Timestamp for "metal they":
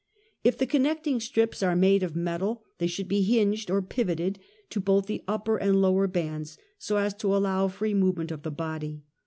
2.15-2.87